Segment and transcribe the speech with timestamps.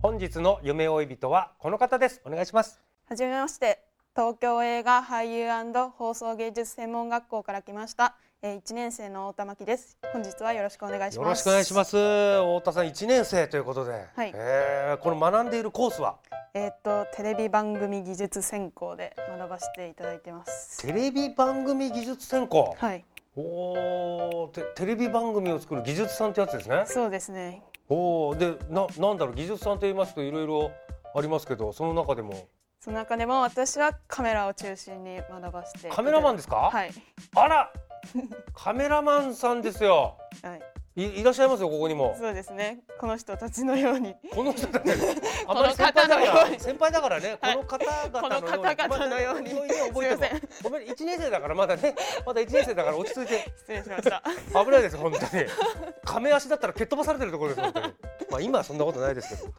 [0.00, 2.20] 本日の夢追い人はこの方です。
[2.24, 2.80] お願いします。
[3.08, 3.80] はじめまして。
[4.14, 5.48] 東京映画俳優
[5.90, 9.98] 放送芸術専門学校から来ました、えー、1年生の太田真希です。
[10.12, 11.16] 本日はよろしくお願いします。
[11.16, 11.96] よろしくお願いします。
[11.96, 14.32] 太田さん1年生ということで、はい。
[14.36, 16.18] えー、この学んでいるコースは？
[16.54, 20.80] えー、っとテレビ番組技術専攻で学ばせていただいてます。
[20.86, 22.76] テレビ番組技術専攻？
[22.78, 23.04] はい。
[23.36, 26.84] おおテテレビ番組を作る技術さんってやつですね。
[26.86, 30.70] そうですねおおでななんだろう技術さんと言いますといろいろ
[31.14, 32.48] ありますけどその中でも。
[32.80, 36.70] その中でも私はカメラを中心に学ばせてカメラマンですか？
[36.72, 36.90] はい。
[37.34, 37.72] あら！
[38.54, 40.16] カメラマンさんですよ。
[40.42, 40.62] はい
[40.98, 42.16] いいらっしゃいますよここにも。
[42.18, 42.80] そうですね。
[42.98, 44.16] この人たちのように。
[44.34, 44.90] この人たち。
[45.46, 46.58] あこの方のように。
[46.58, 47.54] 先輩だからね、はい。
[47.54, 48.50] この方々のように。
[48.50, 49.54] この方々のように。
[49.54, 49.62] まあ
[49.94, 50.32] 覚えて
[50.64, 51.94] ごめん一年生だからまだね。
[52.26, 53.44] まだ一年生だから落ち着いて。
[53.58, 54.22] 失礼しました。
[54.64, 55.44] 危ないです本当に。
[56.04, 57.94] 亀足だったら蹴っ飛ばされてるところです本当に。
[58.30, 59.52] まあ今はそんなことないですけど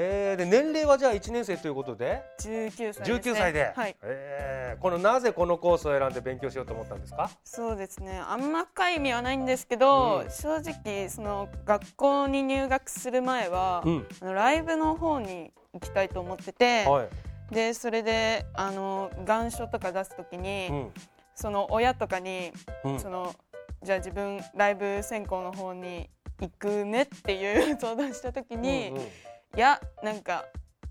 [0.00, 3.96] えー、で年齢はじゃあ1年生ということで？19歳です、ね、19歳で、はい。
[4.02, 7.28] えー、このなぜこのコースを選んで勉強しようと思ったんですか？
[7.42, 8.16] そうですね。
[8.16, 10.30] あんま深い意味はないんですけど、うん。
[10.30, 14.06] 正直その学校に入学する前は、うん。
[14.20, 17.08] あのライブの方に行きたいと思ってて、は
[17.50, 20.90] い、でそれであの願書とか出す時に、うん。
[21.34, 22.52] その親とかに、
[22.84, 23.00] うん。
[23.00, 23.34] その
[23.82, 26.08] じゃあ自分ライブ専攻の方に
[26.40, 29.08] 行くねっていう 相談した時に、うんうん
[29.56, 30.44] いやなんか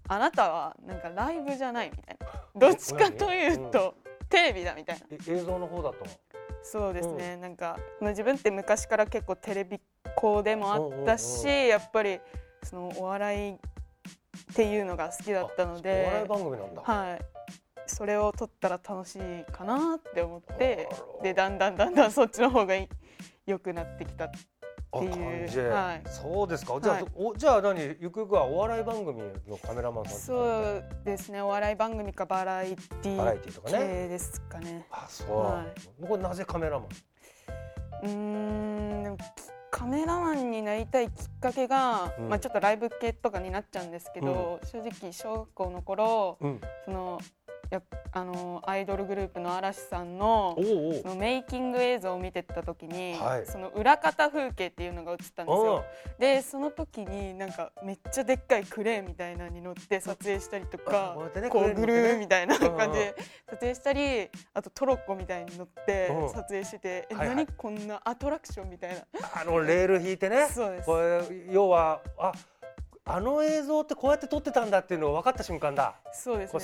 [0.07, 2.27] あなたはなんかライブじゃないみたいな。
[2.55, 3.93] どっちかというと、
[4.29, 5.05] テレビだみたいな。
[5.11, 5.97] え映像の方だと
[6.63, 9.79] そうですね、なんかまあ自分って昔から結構テレビ
[10.15, 12.19] 校でもあったし、うんうんやっぱり
[12.63, 13.57] そのお笑いっ
[14.55, 17.19] ていうのが好きだったのお笑いで番組なんだ、はい。
[17.85, 20.89] それを撮ったら楽しいかなって思って
[21.23, 22.89] でだんだんだんだんそっちの方がい
[23.45, 24.29] 良くなってきた
[25.05, 26.01] はい。
[26.09, 26.79] そうですか。
[26.81, 27.79] じゃあ、はいおじゃあ何？
[27.99, 31.41] ゆくゆくはお笑い番組のカメラマンさんそうですね。
[31.41, 33.77] お笑い番組かバラエティバラエティとかね。
[33.77, 34.85] 系ですかね。
[34.91, 35.65] あそう、は
[36.07, 36.89] これなぜカメラマン？
[38.03, 39.21] うーんでもき
[39.69, 42.29] カメラマンになりたいきっかけが、うん。
[42.29, 46.61] まあ、ちょっとライブ系とかになっちゃうんですけど、正直小学校の頃うん。
[46.85, 47.21] その
[47.69, 47.83] やっ
[48.13, 50.57] あのアイドルグループの嵐さんの
[51.01, 53.45] そのメイキング映像を見てた時に、はい。
[53.45, 55.85] その裏方風景っていうのが映ったんですよ。
[56.17, 63.15] でその時になんかめっちゃでっかいクレーンみたいなのに乗って撮影したりとか、ねこうぐクレーみたいな感じで
[63.49, 66.29] 撮影したりあとトロッコみたいに乗ってうん。
[66.29, 67.35] 撮影してて、えはいはい。
[67.37, 68.97] 何こんなアトラクションみたいな。
[69.41, 70.47] あのレール引いてね。
[70.49, 70.85] そうです。
[70.85, 72.31] これ要はあ
[73.09, 75.95] あの映像ってこうやって撮ってたんだっていうのが分かった瞬間だ。
[76.11, 76.59] そうですね。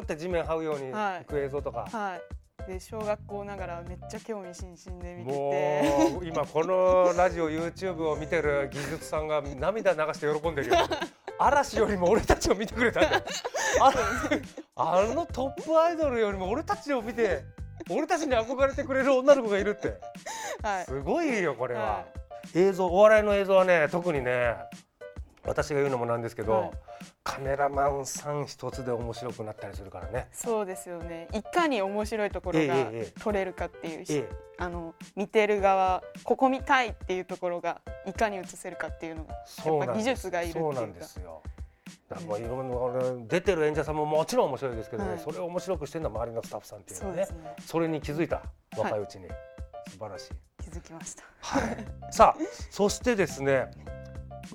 [0.00, 1.22] ーって地面這うようにはい。
[1.22, 2.70] いく映像とか、はい。
[2.70, 10.76] で小学校ながらめっちゃ興味津々で見てもてう今このラジオ YouTube を見てる技術さんが涙流して喜んでるよ。
[11.38, 13.22] 嵐よりも俺たちを見てくれたんだ
[13.80, 13.92] あ
[14.76, 17.42] あのトップアイドルよりも俺たちを見て
[17.90, 19.94] 俺たちに憧れてくれる女の子がいるって。
[20.62, 20.84] はい。
[20.84, 22.04] すごいよこれは、は。
[22.54, 24.54] 映像お笑いの映像はね特にね
[25.46, 26.70] 私が言うのもなんですけど、はい。
[27.22, 30.28] カメラマンさん一つで面白くなったりするからね。
[30.32, 31.28] そうですよね。
[31.32, 34.36] いかに面白いところがええええ撮れるかっていうし、ええ。
[34.56, 40.74] あの見てる側ここ見たいっていうところがいかに映せるかっていうのがやっぱ技術がいるっていうか。
[40.74, 41.42] そうなんですよ。
[42.08, 45.18] だからまあいろんな出てる演者さんももちろん面白いですけどね、はい。
[45.18, 47.28] それを面白くしてるのは周りのスタッフさんっていうのはねね。
[47.66, 48.42] それに気づいた
[48.76, 49.28] 若いうちに、
[49.90, 51.24] 素晴らしい、気づきました。
[51.40, 53.70] はい、 さあそしてですね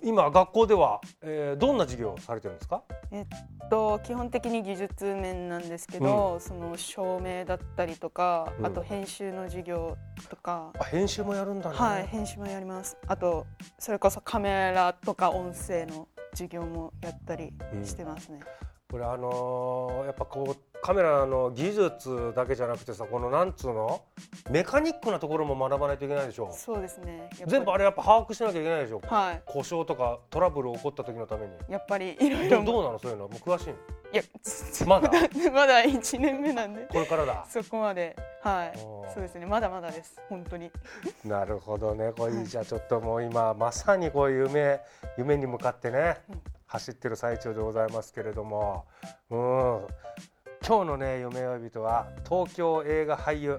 [0.03, 2.83] 今学校では、えー、どんな授業をされてるんですか？
[3.11, 3.25] えっ
[3.69, 9.97] と基本的に技術面なんですけど、うん、その照明だったりとか、うん、あと編集の授業
[10.29, 10.71] とか。
[10.79, 11.75] あ編集もやるんだね。
[11.75, 12.97] はい編集もやります。
[13.07, 13.45] あと
[13.77, 17.53] それこそカメラとか音声の授業もやったり
[17.83, 24.01] してますね、うんこれあのー、やっぱこうカメラの技術だけじゃなくてさこのなんつうの？
[24.49, 26.51] メカニックなところも学ばないといけないでしょ。
[26.53, 27.29] そうですね。
[27.45, 29.01] 全部あれやっぱ把握しなきゃいけないでしょ。
[29.05, 29.41] はい。
[29.45, 31.53] 故障とかトラブル起こった時のために。
[31.69, 33.27] やっぱりいろいろどうなのそういうの？
[33.27, 33.73] もう詳しいの？
[34.11, 34.23] いや
[34.87, 35.11] まだ？
[35.51, 36.87] まだ1年目なんで。
[36.89, 37.45] これからだ。
[37.49, 38.15] そこまで。
[38.41, 38.77] はい。
[39.13, 39.45] そうですね。
[39.45, 40.19] まだまだです。
[40.29, 40.71] 本当に。
[41.25, 42.13] なるほどね。
[42.17, 44.79] これじゃあちょっともう今まさにこういう夢
[45.17, 46.41] 夢に向かってね、うん。
[46.67, 48.85] 走ってる最中でございますけれども、
[49.31, 49.87] うん、
[50.69, 53.57] 今日のね夢追い人は東京映画俳優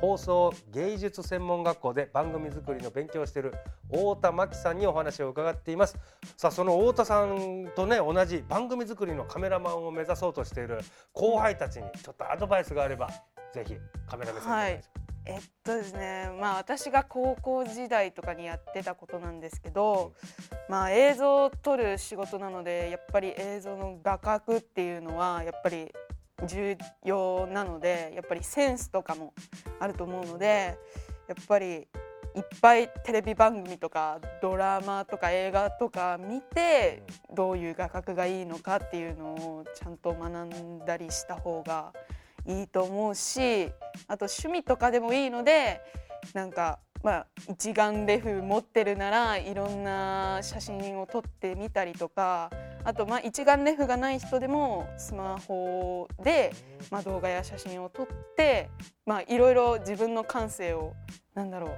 [0.00, 3.52] 放送芸術専門学校で番組作りの勉強をしている
[3.90, 5.98] 太田真紀さんにお話を伺っています。
[6.36, 10.78] さあその太田さんとね同じ番組作りのカメラマンを目指そうとしている
[11.12, 13.10] 後輩たちにちょっとアドバイスがあれば
[13.52, 13.74] ぜひ
[14.08, 20.12] カメラ目線でお願いします、はいえっとですねまあ私が高校時代とかにやってたことなんですけど、
[20.68, 25.92] まあ映像を撮る仕事なのでやっぱり映像の画角っていうのはやっぱり
[26.44, 29.32] 重要なのでやっぱりセンスとかも
[29.80, 30.78] あると思うので
[31.28, 31.86] やっぱり
[32.36, 37.02] いっぱいテレビ番組とかドラマとか映画とか見て
[37.34, 41.94] どういう画角がいいのかっていうのをちゃんと学んだりした方が
[42.46, 43.70] いいと思うし
[44.06, 45.80] あと趣味とかでもいいので
[46.34, 52.50] なんかまあ一眼レフ持ってるならいろんな写真を撮ってみたりとか
[52.86, 56.52] あとまあ一眼レフがない人でもスマホで
[56.88, 58.06] まあ動画や写真を撮っ
[58.36, 58.70] て
[59.04, 60.92] まあいろいろ自分の感性を
[61.34, 61.70] なんだろう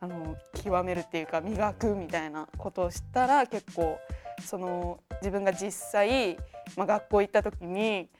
[0.00, 3.98] あの極めるっていうか磨くみたいなことをしたら結構
[4.44, 6.36] その自分が実際、
[6.76, 8.10] まあ、学校行った時に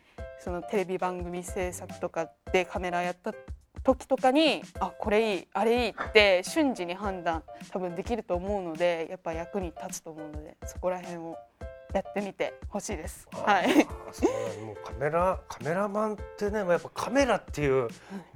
[0.43, 3.35] そのテレビ番組制作とかでカメラやった
[3.82, 11.37] 時とかにあこれいいあれいいって瞬時に判断多分できると思うのでやっぱ役に立つと思うのでそこら辺を
[11.94, 13.29] やってみてほしいです。
[13.32, 13.87] はい。
[14.12, 17.88] そうもうカメラカメラマンってねやっぱカメラっていう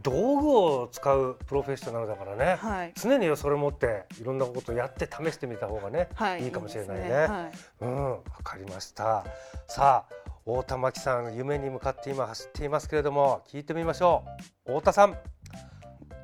[0.03, 7.05] 道具を使うプロフェッショナルだからね、はい、常にそれ持っていろんなことやって試してみた方がね、はい、いいかもしれないね。
[7.05, 7.53] いいねはい、
[7.83, 9.25] うんわかりました。
[9.67, 10.15] さあ
[10.45, 14.25] 太田真紀さん夢に向かって今走っていますけれども聞いてみましょ
[14.67, 15.19] う太田さん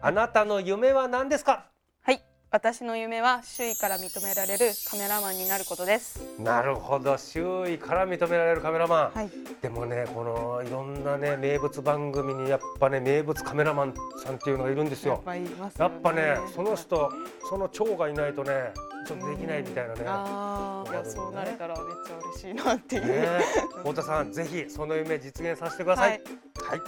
[0.00, 1.52] あなたの夢は何ですか？
[1.52, 1.73] はい
[2.54, 6.20] 私の夢は周囲から認められるカメラマンになることです。
[6.38, 7.18] なるほど。
[7.18, 9.30] 周囲から認められるカメラマン、はい、
[9.60, 15.20] でもねこのいろんなね名物番組にやっぱね名物カメラマンさんっていうのがいるんですよ。
[15.76, 17.10] やっぱねその人
[17.50, 18.52] その長がいないとね
[19.04, 20.04] ちょっとできないみたいなね。
[20.06, 23.06] ああ、いやそうなれたらめっちゃ嬉しいなっていう。
[23.06, 23.44] ね、
[23.78, 26.10] 太田さんぜひその夢実現させてください。
[26.10, 26.20] はい。
[26.70, 26.80] はい、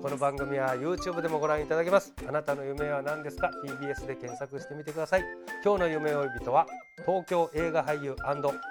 [0.00, 2.12] この番組は YouTube でもご覧いただけます。
[2.28, 5.24] あなたの夢は何ですか ?TBS で検索してみてください。
[5.64, 6.66] 今日の夢追い人は
[7.04, 8.14] 東京映画俳優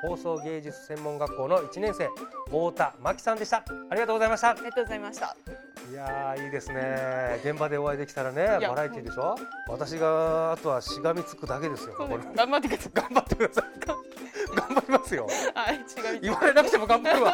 [0.07, 2.07] 放送芸術専門学校の1年生
[2.45, 3.57] 太田真紀さんでした。
[3.89, 4.51] ありがとうございました。
[4.51, 5.64] ありがとうございました。
[5.91, 7.39] いやいいですね。
[7.43, 9.35] 現場でお会いできたらねバラエティーでしょ？
[9.69, 11.95] 私があとはしがみつくだけですよ
[12.35, 12.91] 頑張ってください。
[12.93, 13.65] 頑張ってください。
[13.85, 15.27] 頑張りますよ。
[15.53, 15.79] はい
[16.21, 17.33] 言われなくても頑張るわ